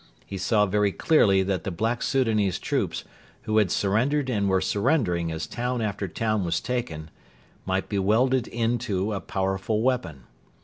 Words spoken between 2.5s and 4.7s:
troops, who had surrendered and were